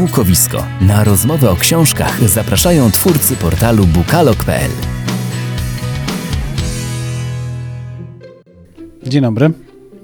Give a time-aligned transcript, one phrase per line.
[0.00, 0.66] Bukowisko.
[0.80, 4.70] Na rozmowę o książkach zapraszają twórcy portalu bukalog.pl.
[9.06, 9.50] Dzień dobry.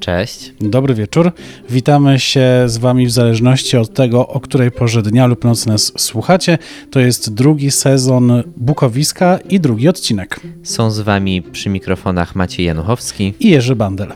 [0.01, 0.53] Cześć.
[0.61, 1.33] Dobry wieczór.
[1.71, 5.93] Witamy się z Wami w zależności od tego, o której porze dnia lub nocy nas
[5.97, 6.59] słuchacie.
[6.91, 10.41] To jest drugi sezon Bukowiska i drugi odcinek.
[10.63, 14.13] Są z Wami przy mikrofonach Maciej Januchowski i Jerzy Bandel.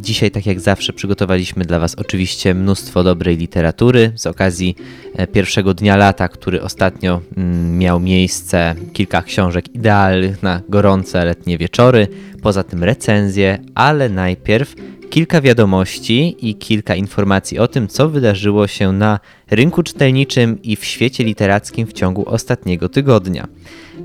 [0.00, 4.76] Dzisiaj, tak jak zawsze, przygotowaliśmy dla Was oczywiście mnóstwo dobrej literatury z okazji
[5.14, 8.74] e, pierwszego dnia lata, który ostatnio mm, miał miejsce.
[8.92, 12.08] Kilka książek idealnych na gorące letnie wieczory,
[12.42, 14.74] poza tym recenzje, ale najpierw
[15.10, 20.84] kilka wiadomości i kilka informacji o tym, co wydarzyło się na rynku czytelniczym i w
[20.84, 23.48] świecie literackim w ciągu ostatniego tygodnia.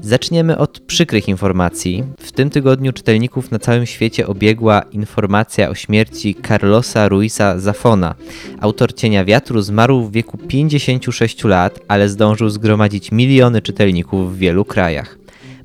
[0.02, 2.04] Zaczniemy od przykrych informacji.
[2.20, 8.16] W tym tygodniu czytelników na całym świecie obiegła informacja o śmierci Carlosa Ruiza Zafona.
[8.60, 14.66] Autor Cienia Wiatru zmarł w wieku 56 lat, ale zdążył zgromadzić miliony czytelników w wielu
[14.66, 15.18] krajach.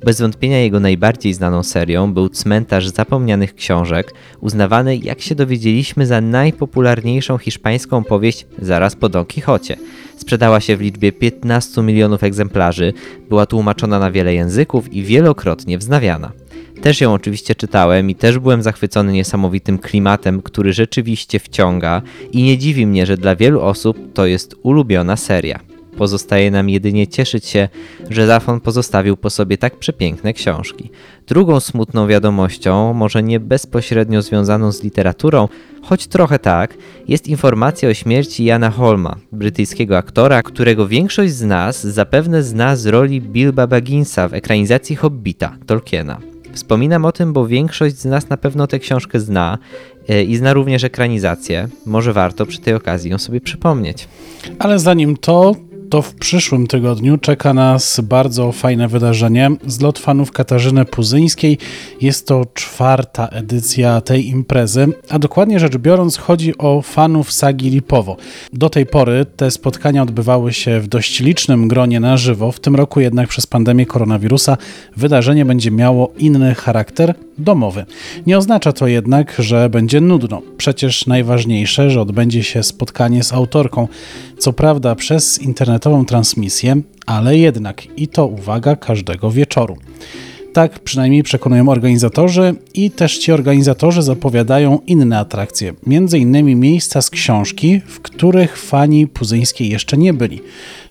[0.05, 6.21] Bez wątpienia jego najbardziej znaną serią był Cmentarz Zapomnianych Książek, uznawany, jak się dowiedzieliśmy, za
[6.21, 9.77] najpopularniejszą hiszpańską powieść zaraz po Don Quixocie.
[10.17, 12.93] Sprzedała się w liczbie 15 milionów egzemplarzy,
[13.29, 16.31] była tłumaczona na wiele języków i wielokrotnie wznawiana.
[16.81, 22.57] Też ją oczywiście czytałem i też byłem zachwycony niesamowitym klimatem, który rzeczywiście wciąga i nie
[22.57, 25.70] dziwi mnie, że dla wielu osób to jest ulubiona seria.
[25.97, 27.69] Pozostaje nam jedynie cieszyć się,
[28.09, 30.89] że Zafon pozostawił po sobie tak przepiękne książki.
[31.27, 35.47] Drugą smutną wiadomością, może nie bezpośrednio związaną z literaturą,
[35.81, 41.83] choć trochę tak, jest informacja o śmierci Jana Holma, brytyjskiego aktora, którego większość z nas
[41.83, 46.31] zapewne zna z roli Bilba Bagginsa w ekranizacji Hobbita Tolkiena.
[46.53, 49.57] Wspominam o tym, bo większość z nas na pewno tę książkę zna
[50.09, 51.67] e, i zna również ekranizację.
[51.85, 54.07] Może warto przy tej okazji ją sobie przypomnieć.
[54.59, 55.55] Ale zanim to,
[55.91, 59.51] to w przyszłym tygodniu czeka nas bardzo fajne wydarzenie.
[59.67, 61.57] Zlot fanów Katarzyny Puzyńskiej.
[62.01, 68.17] Jest to czwarta edycja tej imprezy, a dokładnie rzecz biorąc chodzi o fanów sagi Lipowo.
[68.53, 72.51] Do tej pory te spotkania odbywały się w dość licznym gronie na żywo.
[72.51, 74.57] W tym roku jednak przez pandemię koronawirusa
[74.97, 77.85] wydarzenie będzie miało inny charakter domowy.
[78.27, 80.41] Nie oznacza to jednak, że będzie nudno.
[80.57, 83.87] Przecież najważniejsze, że odbędzie się spotkanie z autorką.
[84.41, 89.77] Co prawda przez internetową transmisję, ale jednak i to uwaga każdego wieczoru.
[90.53, 97.09] Tak przynajmniej przekonują organizatorzy i też ci organizatorzy zapowiadają inne atrakcje, między innymi miejsca z
[97.09, 100.41] książki, w których fani Puzyńskiej jeszcze nie byli.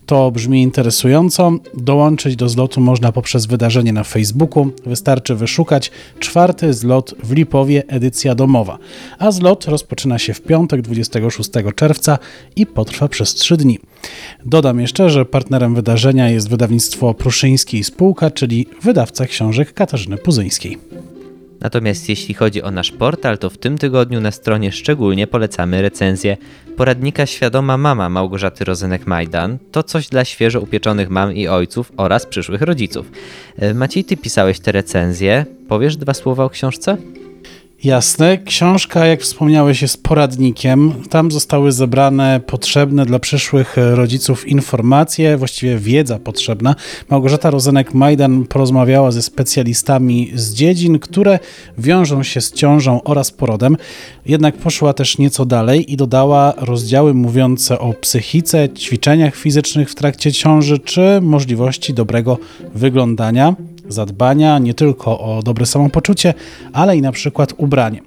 [0.05, 1.51] To brzmi interesująco.
[1.73, 4.71] Dołączyć do zlotu można poprzez wydarzenie na Facebooku.
[4.85, 8.77] Wystarczy wyszukać czwarty zlot w Lipowie, edycja domowa.
[9.19, 12.19] A zlot rozpoczyna się w piątek 26 czerwca
[12.55, 13.79] i potrwa przez 3 dni.
[14.45, 20.77] Dodam jeszcze, że partnerem wydarzenia jest wydawnictwo Pruszyński i Spółka, czyli wydawca książek Katarzyny Puzyńskiej.
[21.61, 26.37] Natomiast jeśli chodzi o nasz portal, to w tym tygodniu na stronie szczególnie polecamy recenzję
[26.77, 29.57] poradnika Świadoma Mama Małgorzaty Rozenek-Majdan.
[29.71, 33.11] To coś dla świeżo upieczonych mam i ojców oraz przyszłych rodziców.
[33.57, 35.45] E, Maciej, ty pisałeś te recenzje.
[35.67, 36.97] Powiesz dwa słowa o książce?
[37.83, 38.37] Jasne.
[38.37, 40.93] Książka, jak wspomniałeś, jest poradnikiem.
[41.09, 46.75] Tam zostały zebrane potrzebne dla przyszłych rodziców informacje, właściwie wiedza potrzebna.
[47.09, 51.39] Małgorzata Rozenek-Majdan porozmawiała ze specjalistami z dziedzin, które
[51.77, 53.77] wiążą się z ciążą oraz porodem.
[54.25, 60.31] Jednak poszła też nieco dalej i dodała rozdziały mówiące o psychice, ćwiczeniach fizycznych w trakcie
[60.31, 62.37] ciąży czy możliwości dobrego
[62.75, 63.55] wyglądania
[63.91, 66.33] zadbania, nie tylko o dobre samopoczucie,
[66.73, 68.01] ale i na przykład ubranie.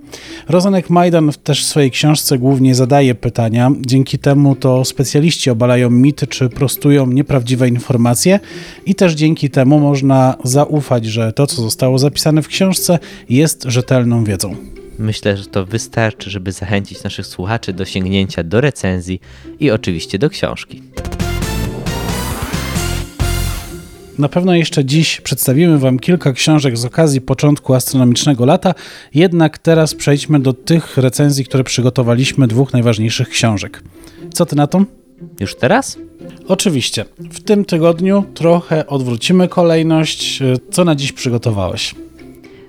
[0.49, 6.27] Rozanek Majdan też w swojej książce głównie zadaje pytania, dzięki temu to specjaliści obalają mity
[6.27, 8.41] czy prostują nieprawdziwe informacje
[8.87, 12.99] i też dzięki temu można zaufać, że to, co zostało zapisane w książce,
[13.29, 14.57] jest rzetelną wiedzą.
[14.99, 19.21] Myślę, że to wystarczy, żeby zachęcić naszych słuchaczy do sięgnięcia do recenzji
[19.61, 20.83] i oczywiście do książki.
[24.19, 28.75] Na pewno jeszcze dziś przedstawimy Wam kilka książek z okazji początku astronomicznego lata,
[29.15, 33.83] jednak teraz przejdźmy do tych recenzji, które przygotowaliśmy, dwóch najważniejszych książek.
[34.35, 34.85] Co Ty na to?
[35.41, 35.99] Już teraz?
[36.49, 37.05] Oczywiście.
[37.19, 40.43] W tym tygodniu trochę odwrócimy kolejność.
[40.71, 41.95] Co na dziś przygotowałeś?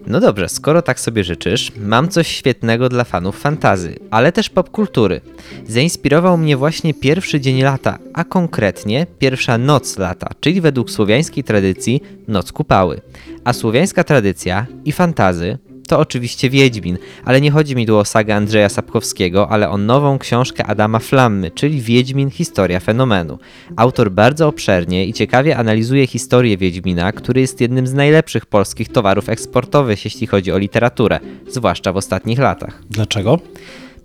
[0.07, 5.21] No dobrze, skoro tak sobie życzysz, mam coś świetnego dla fanów fantazy, ale też popkultury.
[5.67, 12.01] Zainspirował mnie właśnie pierwszy dzień lata, a konkretnie pierwsza noc lata, czyli według słowiańskiej tradycji
[12.27, 13.01] noc kupały.
[13.43, 18.35] A słowiańska tradycja i fantazy to oczywiście Wiedźmin, ale nie chodzi mi tu o sagę
[18.35, 23.39] Andrzeja Sapkowskiego, ale o nową książkę Adama Flammy, czyli Wiedźmin Historia Fenomenu.
[23.75, 29.29] Autor bardzo obszernie i ciekawie analizuje historię Wiedźmina, który jest jednym z najlepszych polskich towarów
[29.29, 32.83] eksportowych, jeśli chodzi o literaturę, zwłaszcza w ostatnich latach.
[32.89, 33.39] Dlaczego?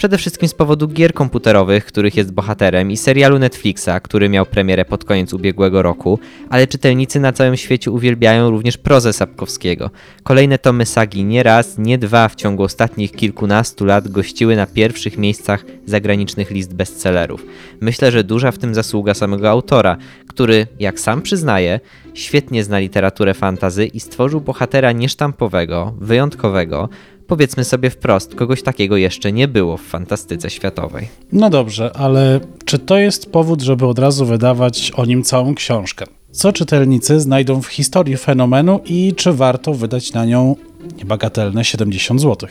[0.00, 4.84] Przede wszystkim z powodu gier komputerowych, których jest bohaterem, i serialu Netflixa, który miał premierę
[4.84, 6.18] pod koniec ubiegłego roku,
[6.50, 9.90] ale czytelnicy na całym świecie uwielbiają również prozę Sapkowskiego.
[10.22, 15.18] Kolejne tomy sagi nie raz, nie dwa w ciągu ostatnich kilkunastu lat gościły na pierwszych
[15.18, 17.46] miejscach zagranicznych list bestsellerów.
[17.80, 19.96] Myślę, że duża w tym zasługa samego autora,
[20.28, 21.80] który, jak sam przyznaje,
[22.14, 26.88] świetnie zna literaturę fantazy i stworzył bohatera niesztampowego, wyjątkowego,
[27.30, 31.08] powiedzmy sobie wprost, kogoś takiego jeszcze nie było w fantastyce światowej.
[31.32, 36.06] No dobrze, ale czy to jest powód, żeby od razu wydawać o nim całą książkę?
[36.30, 40.56] Co czytelnicy znajdą w historii fenomenu i czy warto wydać na nią
[40.98, 42.48] niebagatelne 70 zł?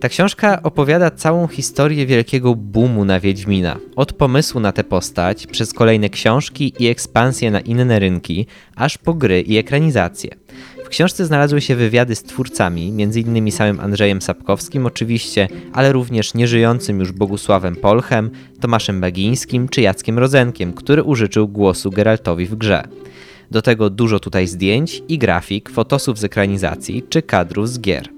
[0.00, 3.78] Ta książka opowiada całą historię wielkiego boomu na Wiedźmina.
[3.96, 8.46] Od pomysłu na tę postać, przez kolejne książki i ekspansję na inne rynki,
[8.76, 10.30] aż po gry i ekranizacje.
[10.88, 13.52] W książce znalazły się wywiady z twórcami, m.in.
[13.52, 18.30] samym Andrzejem Sapkowskim oczywiście, ale również nieżyjącym już Bogusławem Polchem,
[18.60, 22.82] Tomaszem Bagińskim czy Jackiem Rozenkiem, który użyczył głosu Geraltowi w grze.
[23.50, 28.17] Do tego dużo tutaj zdjęć i grafik, fotosów z ekranizacji czy kadrów z gier.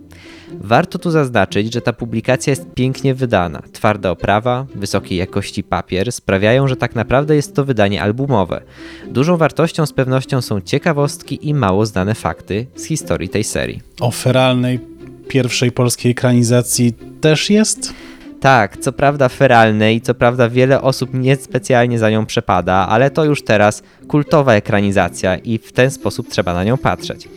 [0.61, 3.63] Warto tu zaznaczyć, że ta publikacja jest pięknie wydana.
[3.73, 8.61] Twarda oprawa, wysokiej jakości papier sprawiają, że tak naprawdę jest to wydanie albumowe.
[9.09, 13.81] Dużą wartością z pewnością są ciekawostki i mało znane fakty z historii tej serii.
[14.01, 14.81] O feralnej
[15.29, 17.95] pierwszej polskiej ekranizacji też jest?
[18.41, 23.25] Tak, co prawda feralne i co prawda wiele osób niespecjalnie za nią przepada, ale to
[23.25, 27.29] już teraz kultowa ekranizacja i w ten sposób trzeba na nią patrzeć.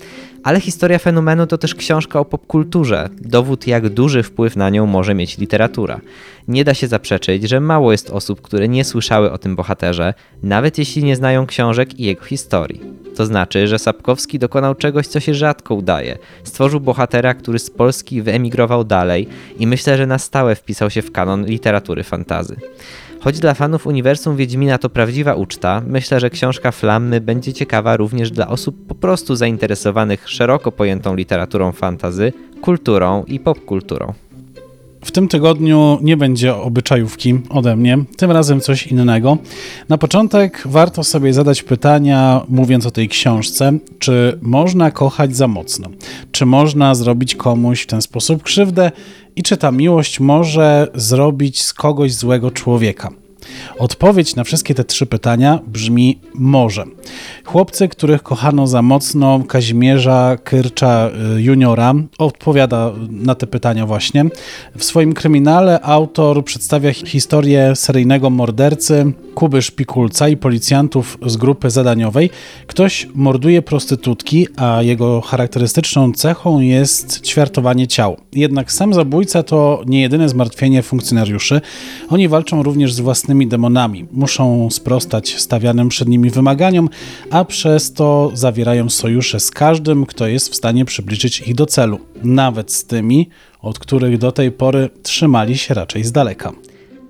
[0.43, 5.13] Ale historia fenomenu to też książka o popkulturze, dowód jak duży wpływ na nią może
[5.13, 6.01] mieć literatura.
[6.47, 10.13] Nie da się zaprzeczyć, że mało jest osób, które nie słyszały o tym bohaterze,
[10.43, 12.81] nawet jeśli nie znają książek i jego historii.
[13.15, 16.17] To znaczy, że Sapkowski dokonał czegoś, co się rzadko udaje.
[16.43, 19.27] Stworzył bohatera, który z Polski wyemigrował dalej
[19.59, 22.55] i myślę, że na stałe wpisał się w kanon literatury fantazy.
[23.23, 28.31] Choć dla fanów uniwersum Wiedźmina to prawdziwa uczta, myślę, że książka Flammy będzie ciekawa również
[28.31, 34.13] dla osób po prostu zainteresowanych szeroko pojętą literaturą fantazy, kulturą i popkulturą.
[35.03, 39.37] W tym tygodniu nie będzie obyczajówki ode mnie, tym razem coś innego.
[39.89, 45.89] Na początek warto sobie zadać pytania, mówiąc o tej książce, czy można kochać za mocno?
[46.31, 48.91] Czy można zrobić komuś w ten sposób krzywdę?
[49.35, 53.22] I czy ta miłość może zrobić z kogoś złego człowieka?
[53.77, 56.85] Odpowiedź na wszystkie te trzy pytania brzmi może.
[57.45, 64.25] Chłopcy, których kochano za mocno, Kazimierza Kyrcza y, juniora, odpowiada na te pytania właśnie.
[64.77, 72.29] W swoim kryminale autor przedstawia historię seryjnego mordercy Kuby Szpikulca i policjantów z grupy zadaniowej.
[72.67, 78.17] Ktoś morduje prostytutki, a jego charakterystyczną cechą jest ćwiartowanie ciał.
[78.33, 81.61] Jednak sam zabójca to nie jedyne zmartwienie funkcjonariuszy.
[82.09, 84.07] Oni walczą również z własnymi demonami.
[84.11, 86.89] Muszą sprostać stawianym przed nimi wymaganiom,
[87.31, 91.99] a przez to zawierają sojusze z każdym, kto jest w stanie przybliżyć ich do celu,
[92.23, 93.29] nawet z tymi,
[93.61, 96.51] od których do tej pory trzymali się raczej z daleka.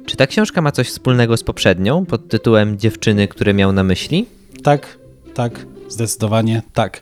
[0.06, 4.26] Czy ta książka ma coś wspólnego z poprzednią pod tytułem Dziewczyny, które miał na myśli?
[4.64, 4.98] Tak,
[5.34, 7.02] tak, Zdecydowanie tak.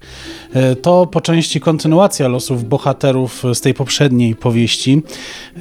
[0.53, 5.01] E, to po części kontynuacja losów bohaterów z tej poprzedniej powieści.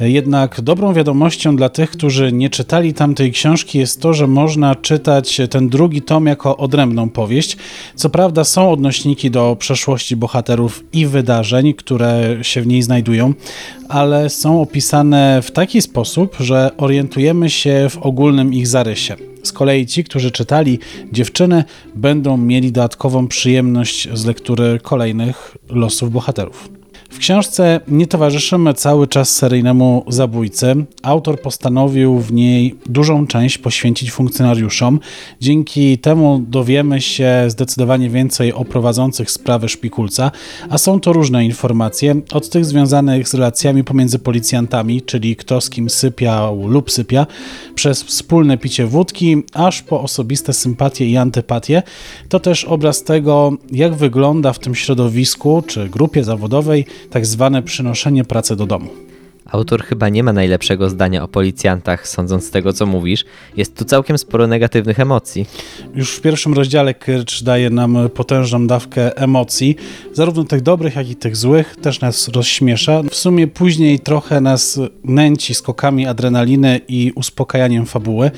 [0.01, 4.75] E, jednak dobrą wiadomością dla tych, którzy nie czytali tamtej książki jest to, że można
[4.75, 7.57] czytać ten drugi tom jako odrębną powieść.
[7.95, 13.35] Co prawda są odnośniki do przeszłości bohaterów i wydarzeń, które się w niej znajdują,
[13.89, 19.30] ale są opisane w taki sposób, że orientujemy się w ogólnym ich zarysie.
[19.43, 20.79] Z kolei ci, którzy czytali
[21.13, 26.80] dziewczyny, będą mieli dodatkową przyjemność z lektury kolejnych losów bohaterów.
[27.11, 30.85] W książce nie towarzyszymy cały czas seryjnemu zabójcy.
[31.03, 35.01] Autor postanowił w niej dużą część poświęcić funkcjonariuszom.
[35.41, 40.31] Dzięki temu dowiemy się zdecydowanie więcej o prowadzących sprawy szpikulca,
[40.69, 45.71] a są to różne informacje, od tych związanych z relacjami pomiędzy policjantami, czyli kto z
[45.71, 47.27] kim sypiał lub sypia,
[47.75, 51.83] przez wspólne picie wódki, aż po osobiste sympatie i antypatie.
[52.29, 58.25] To też obraz tego, jak wygląda w tym środowisku czy grupie zawodowej tak zwane przynoszenie
[58.25, 58.91] pracy do domu.
[59.51, 63.25] Autor chyba nie ma najlepszego zdania o policjantach, sądząc z tego, co mówisz.
[63.57, 65.47] Jest tu całkiem sporo negatywnych emocji.
[65.95, 69.77] Już w pierwszym rozdziale Kirch daje nam potężną dawkę emocji,
[70.13, 73.03] zarówno tych dobrych, jak i tych złych, też nas rozśmiesza.
[73.03, 78.31] W sumie później trochę nas nęci skokami adrenaliny i uspokajaniem fabuły.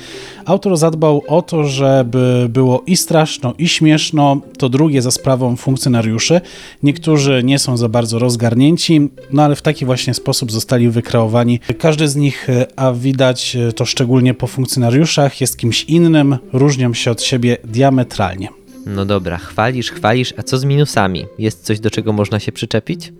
[0.45, 6.41] Autor zadbał o to, żeby było i straszno, i śmieszno, to drugie za sprawą funkcjonariuszy.
[6.83, 11.59] Niektórzy nie są za bardzo rozgarnięci, no ale w taki właśnie sposób zostali wykreowani.
[11.79, 17.21] Każdy z nich, a widać to szczególnie po funkcjonariuszach, jest kimś innym, różnią się od
[17.21, 18.49] siebie diametralnie.
[18.85, 21.25] No dobra, chwalisz, chwalisz, a co z minusami?
[21.39, 23.13] Jest coś, do czego można się przyczepić?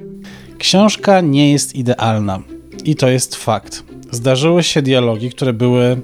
[0.57, 2.39] Książka nie jest idealna
[2.85, 3.83] i to jest fakt.
[4.11, 6.01] Zdarzyły się dialogi, które były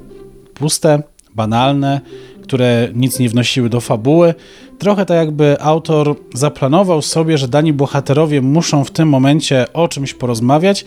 [0.53, 1.03] puste,
[1.35, 2.01] banalne,
[2.43, 4.33] które nic nie wnosiły do fabuły.
[4.79, 10.13] Trochę tak jakby autor zaplanował sobie, że dani bohaterowie muszą w tym momencie o czymś
[10.13, 10.85] porozmawiać,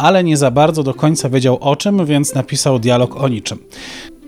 [0.00, 3.58] ale nie za bardzo do końca wiedział o czym, więc napisał dialog o niczym.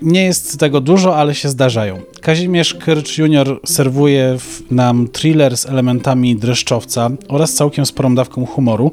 [0.03, 2.01] Nie jest tego dużo, ale się zdarzają.
[2.21, 3.61] Kazimierz Kirch Jr.
[3.67, 4.37] serwuje
[4.71, 8.93] nam thriller z elementami dreszczowca oraz całkiem sporą dawką humoru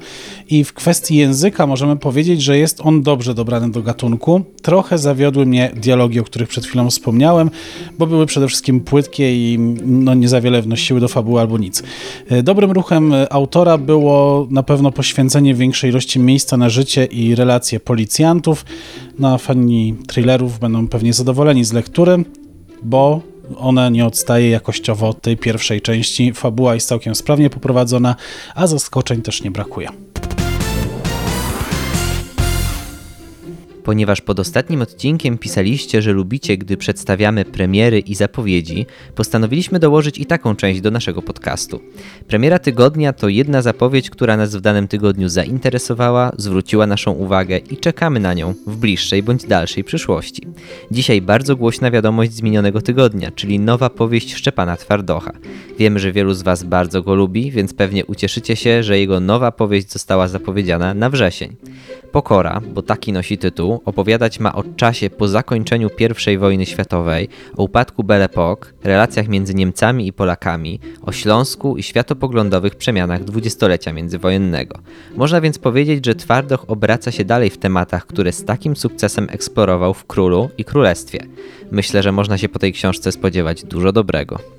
[0.49, 4.41] i w kwestii języka możemy powiedzieć, że jest on dobrze dobrany do gatunku.
[4.61, 7.49] Trochę zawiodły mnie dialogi, o których przed chwilą wspomniałem,
[7.97, 11.83] bo były przede wszystkim płytkie i no, nie za wiele wnosiły do fabuły albo nic.
[12.43, 18.65] Dobrym ruchem autora było na pewno poświęcenie większej ilości miejsca na życie i relacje policjantów.
[19.19, 22.23] No, fani thrillerów będą pewnie zadowoleni z lektury,
[22.83, 23.21] bo
[23.57, 26.33] ona nie odstaje jakościowo od tej pierwszej części.
[26.33, 28.15] Fabuła jest całkiem sprawnie poprowadzona,
[28.55, 29.89] a zaskoczeń też nie brakuje.
[33.83, 40.25] Ponieważ pod ostatnim odcinkiem pisaliście, że lubicie, gdy przedstawiamy premiery i zapowiedzi, postanowiliśmy dołożyć i
[40.25, 41.81] taką część do naszego podcastu.
[42.27, 47.77] Premiera tygodnia to jedna zapowiedź, która nas w danym tygodniu zainteresowała, zwróciła naszą uwagę i
[47.77, 50.41] czekamy na nią w bliższej bądź dalszej przyszłości.
[50.91, 55.33] Dzisiaj bardzo głośna wiadomość z minionego tygodnia, czyli nowa powieść Szczepana Twardocha.
[55.79, 59.51] Wiemy, że wielu z Was bardzo go lubi, więc pewnie ucieszycie się, że jego nowa
[59.51, 61.55] powieść została zapowiedziana na wrzesień.
[62.11, 65.89] Pokora, bo taki nosi tytuł, opowiadać ma o czasie po zakończeniu
[66.33, 71.83] I wojny światowej, o upadku Belle Époque, relacjach między Niemcami i Polakami, o Śląsku i
[71.83, 74.79] światopoglądowych przemianach dwudziestolecia międzywojennego.
[75.15, 79.93] Można więc powiedzieć, że Twardoch obraca się dalej w tematach, które z takim sukcesem eksplorował
[79.93, 81.19] w Królu i Królestwie.
[81.71, 84.58] Myślę, że można się po tej książce spodziewać dużo dobrego.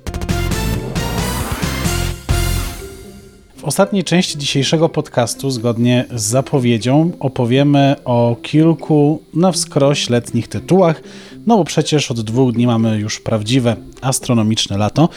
[3.61, 11.01] W ostatniej części dzisiejszego podcastu, zgodnie z zapowiedzią, opowiemy o kilku na wskroś letnich tytułach,
[11.47, 15.09] no bo przecież od dwóch dni mamy już prawdziwe astronomiczne lato.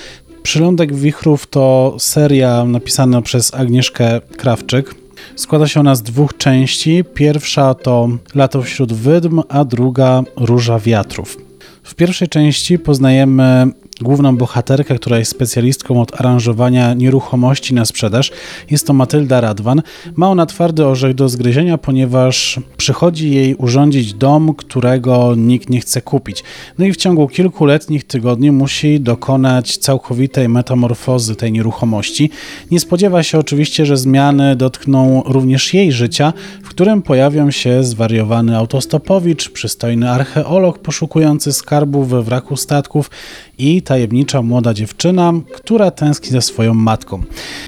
[0.42, 4.94] Przylądek Wichrów to seria napisana przez Agnieszkę Krawczyk.
[5.36, 7.04] Składa się ona z dwóch części.
[7.14, 11.38] Pierwsza to Lato wśród wydm, a druga Róża wiatrów.
[11.82, 13.66] W pierwszej części poznajemy
[14.00, 18.30] główną bohaterkę, która jest specjalistką od aranżowania nieruchomości na sprzedaż.
[18.70, 19.82] Jest to Matylda Radwan.
[20.16, 26.02] Ma ona twardy orzech do zgryzienia, ponieważ przychodzi jej urządzić dom, którego nikt nie chce
[26.02, 26.44] kupić.
[26.78, 32.30] No i w ciągu kilkuletnich tygodni musi dokonać całkowitej metamorfozy tej nieruchomości.
[32.70, 36.32] Nie spodziewa się oczywiście, że zmiany dotkną również jej życia,
[36.62, 43.10] w którym pojawią się zwariowany autostopowicz, przystojny archeolog poszukujący skarbów we wraku statków
[43.58, 47.22] i tajemnicza młoda dziewczyna, która tęskni za swoją matką.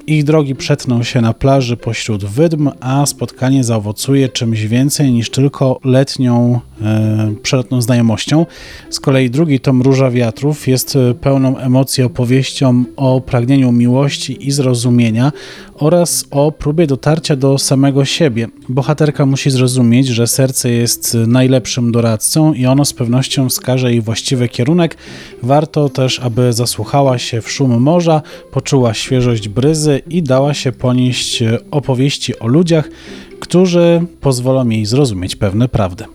[0.07, 5.79] Ich drogi przetną się na plaży pośród wydm, a spotkanie zaowocuje czymś więcej niż tylko
[5.83, 8.45] letnią, e, przelotną znajomością.
[8.89, 15.31] Z kolei drugi tom Róża Wiatrów jest pełną emocji opowieścią o pragnieniu miłości i zrozumienia
[15.75, 18.47] oraz o próbie dotarcia do samego siebie.
[18.69, 24.49] Bohaterka musi zrozumieć, że serce jest najlepszym doradcą i ono z pewnością wskaże jej właściwy
[24.49, 24.97] kierunek.
[25.43, 31.43] Warto też, aby zasłuchała się w szum morza, poczuła świeżość bryzy i dała się ponieść
[31.71, 32.89] opowieści o ludziach,
[33.39, 36.05] którzy pozwolą jej zrozumieć pewne prawdy.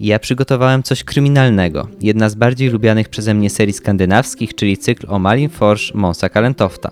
[0.00, 1.88] Ja przygotowałem coś kryminalnego.
[2.00, 6.90] Jedna z bardziej lubianych przeze mnie serii skandynawskich, czyli cykl o Malin Forge Monsa Kalentofta.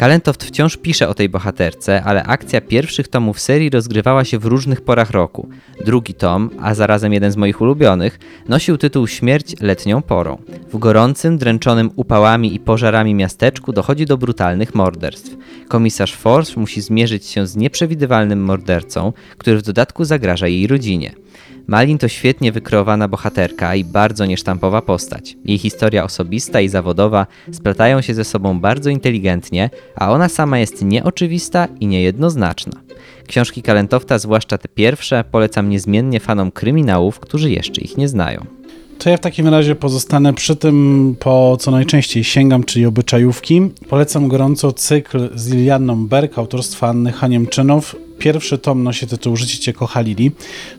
[0.00, 4.80] Kalentoft wciąż pisze o tej bohaterce, ale akcja pierwszych tomów serii rozgrywała się w różnych
[4.80, 5.48] porach roku.
[5.84, 10.38] Drugi tom, a zarazem jeden z moich ulubionych, nosił tytuł Śmierć letnią porą.
[10.72, 15.36] W gorącym, dręczonym upałami i pożarami miasteczku dochodzi do brutalnych morderstw.
[15.68, 21.12] Komisarz Force musi zmierzyć się z nieprzewidywalnym mordercą, który w dodatku zagraża jej rodzinie.
[21.70, 25.36] Malin to świetnie wykreowana bohaterka i bardzo niesztampowa postać.
[25.44, 30.84] Jej historia osobista i zawodowa splatają się ze sobą bardzo inteligentnie, a ona sama jest
[30.84, 32.80] nieoczywista i niejednoznaczna.
[33.26, 38.46] Książki Kalentowta, zwłaszcza te pierwsze, polecam niezmiennie fanom kryminałów, którzy jeszcze ich nie znają.
[38.98, 43.62] To ja w takim razie pozostanę przy tym, po co najczęściej sięgam, czyli obyczajówki.
[43.88, 47.96] Polecam gorąco cykl z Lilianną Berg autorstwa Anny Haniemczynów.
[48.20, 50.30] Pierwszy tom nosi tytuł Życie Cię kocha Lili.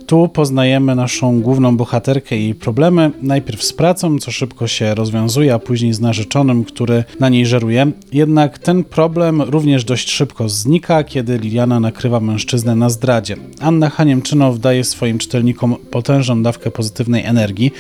[0.06, 3.12] Tu poznajemy naszą główną bohaterkę i jej problemy.
[3.22, 7.92] Najpierw z pracą, co szybko się rozwiązuje, a później z narzeczonym, który na niej żeruje.
[8.14, 13.36] Jednak ten problem również dość szybko znika, kiedy Liliana nakrywa mężczyznę na zdradzie.
[13.60, 17.72] Anna Haniemczynow daje swoim czytelnikom potężną dawkę pozytywnej energii.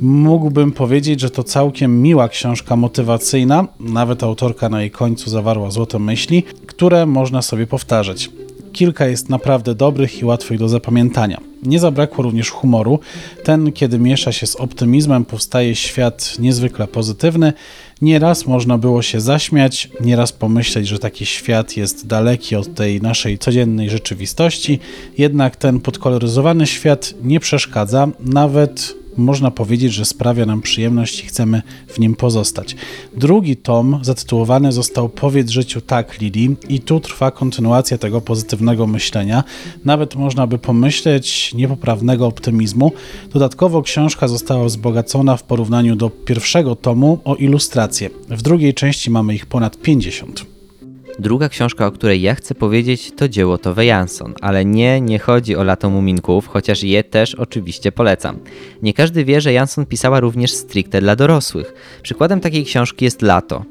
[0.00, 5.98] Mógłbym powiedzieć, że to całkiem miła książka motywacyjna, nawet autorka na jej końcu zawarła złote
[5.98, 8.30] myśli, które można sobie powtarzać.
[8.72, 11.40] Kilka jest naprawdę dobrych i łatwych do zapamiętania.
[11.62, 13.00] Nie zabrakło również humoru.
[13.44, 17.52] Ten, kiedy miesza się z optymizmem, powstaje świat niezwykle pozytywny.
[18.02, 23.38] Nieraz można było się zaśmiać, nieraz pomyśleć, że taki świat jest daleki od tej naszej
[23.38, 24.78] codziennej rzeczywistości.
[25.18, 31.62] Jednak ten podkoloryzowany świat nie przeszkadza, nawet można powiedzieć, że sprawia nam przyjemność i chcemy
[31.88, 32.76] w nim pozostać.
[33.16, 39.44] Drugi tom zatytułowany został Powiedz życiu tak, Lili, i tu trwa kontynuacja tego pozytywnego myślenia.
[39.84, 42.92] Nawet można by pomyśleć niepoprawnego optymizmu.
[43.32, 48.10] Dodatkowo książka została wzbogacona w porównaniu do pierwszego tomu o ilustracje.
[48.28, 50.49] W drugiej części mamy ich ponad 50.
[51.20, 55.56] Druga książka, o której ja chcę powiedzieć, to dzieło Tove Jansson, ale nie, nie chodzi
[55.56, 58.38] o lato muminków, chociaż je też oczywiście polecam.
[58.82, 61.74] Nie każdy wie, że Jansson pisała również stricte dla dorosłych.
[62.02, 63.64] Przykładem takiej książki jest Lato.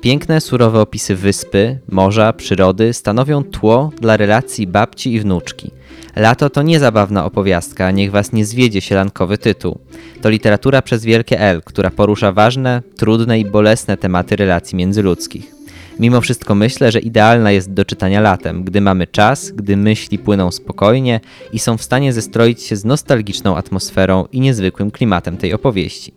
[0.00, 5.70] Piękne, surowe opisy wyspy, morza, przyrody stanowią tło dla relacji babci i wnuczki.
[6.16, 9.78] Lato to nie zabawna opowiastka, niech was nie zwiedzie sielankowy tytuł.
[10.22, 15.53] To literatura przez wielkie L, która porusza ważne, trudne i bolesne tematy relacji międzyludzkich.
[15.98, 20.50] Mimo wszystko myślę, że idealna jest do czytania latem, gdy mamy czas, gdy myśli płyną
[20.50, 21.20] spokojnie
[21.52, 26.14] i są w stanie zestroić się z nostalgiczną atmosferą i niezwykłym klimatem tej opowieści.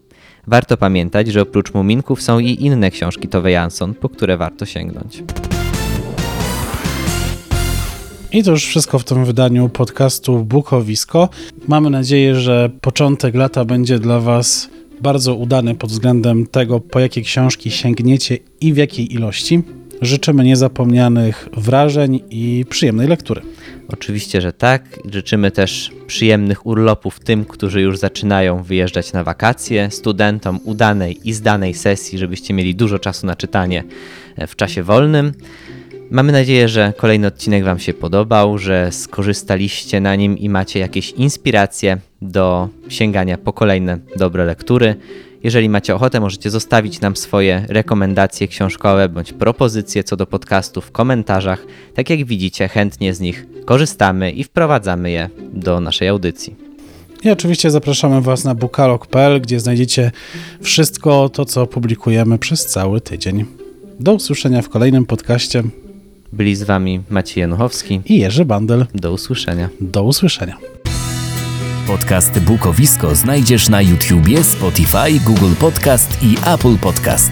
[0.48, 5.24] Warto pamiętać, że oprócz Muminków są i inne książki Tove Jansson, po które warto sięgnąć.
[8.32, 11.30] I to już wszystko w tym wydaniu podcastu Bukowisko.
[11.68, 14.70] Mamy nadzieję, że początek lata będzie dla Was
[15.02, 19.62] bardzo udany pod względem tego, po jakie książki sięgniecie i w jakiej ilości.
[20.02, 23.42] Życzymy niezapomnianych wrażeń i przyjemnej lektury.
[23.88, 25.00] Oczywiście, że tak.
[25.12, 31.74] Życzymy też przyjemnych urlopów tym, którzy już zaczynają wyjeżdżać na wakacje, studentom udanej i zdanej
[31.74, 33.84] sesji, żebyście mieli dużo czasu na czytanie
[34.48, 35.32] w czasie wolnym.
[36.12, 41.12] Mamy nadzieję, że kolejny odcinek Wam się podobał, że skorzystaliście na nim i macie jakieś
[41.12, 44.96] inspiracje do sięgania po kolejne dobre lektury.
[45.44, 50.92] Jeżeli macie ochotę, możecie zostawić nam swoje rekomendacje książkowe bądź propozycje co do podcastu w
[50.92, 51.66] komentarzach.
[51.96, 56.56] Tak jak widzicie, chętnie z nich korzystamy i wprowadzamy je do naszej audycji.
[57.24, 60.12] I oczywiście zapraszamy Was na bukalog.pl, gdzie znajdziecie
[60.62, 63.46] wszystko to, co publikujemy przez cały tydzień.
[64.00, 65.64] Do usłyszenia w kolejnym podcaście.
[66.34, 68.86] Byli z Wami Maciej Januchowski i Jerzy Bandel.
[68.96, 69.70] Do usłyszenia.
[69.82, 70.58] Do usłyszenia.
[71.88, 77.32] Podcast Bukowisko znajdziesz na YouTubie, Spotify, Google Podcast i Apple Podcast.